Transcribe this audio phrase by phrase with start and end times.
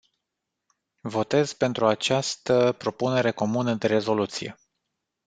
[1.03, 4.55] Votez pentru această propunere comună de rezoluție.